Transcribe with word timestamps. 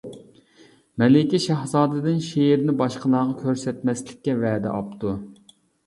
مەلىكە 1.03 1.41
شاھزادىدىن 1.43 2.19
شېئىرنى 2.29 2.77
باشقىلارغا 2.83 3.39
كۆرسەتمەسلىككە 3.45 4.41
ۋەدە 4.45 4.77
ئاپتۇ. 4.77 5.19